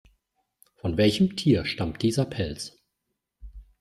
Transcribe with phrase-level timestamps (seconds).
[0.77, 2.75] Von welchem Tier stammt dieser Pelz?